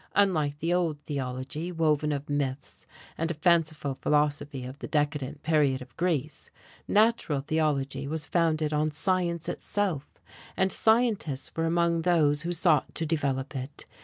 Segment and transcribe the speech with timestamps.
[0.15, 2.87] Unlike the old theology woven of myths
[3.19, 6.49] and a fanciful philosophy of the decadent period of Greece,
[6.87, 10.07] natural theology was founded on science itself,
[10.57, 13.85] and scientists were among those who sought to develop it.